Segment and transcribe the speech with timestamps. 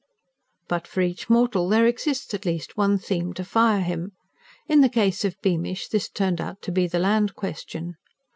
[0.67, 4.13] But for each mortal there exists at least one theme to fire him.
[4.67, 7.97] In the case of Beamish this turned out to be the Land Question.